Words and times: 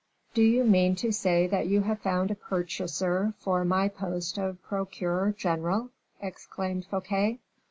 "Do 0.33 0.41
you 0.41 0.63
mean 0.63 0.95
to 0.95 1.11
say 1.11 1.45
that 1.45 1.67
you 1.67 1.81
have 1.81 1.99
found 1.99 2.31
a 2.31 2.35
purchaser 2.35 3.35
for 3.37 3.63
my 3.63 3.87
post 3.87 4.39
of 4.39 4.59
procureur 4.63 5.31
general?" 5.37 5.91
exclaimed 6.19 6.87
Fouquet. 6.87 7.37